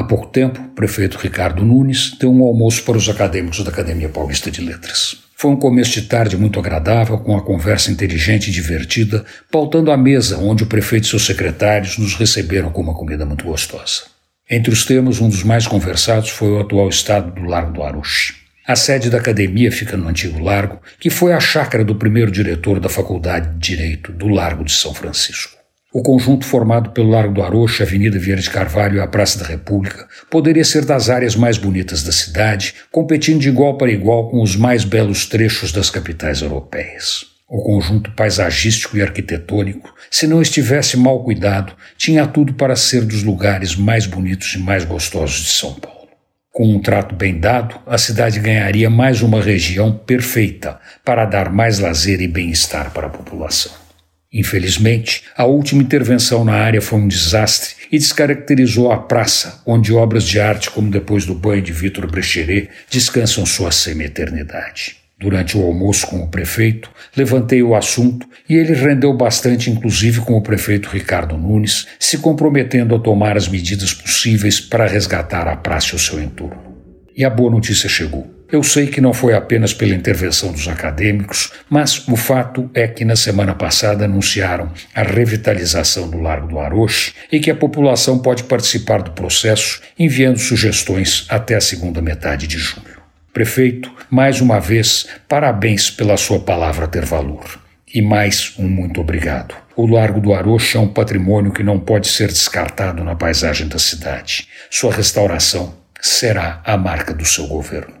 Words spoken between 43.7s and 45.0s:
mais bonitos e mais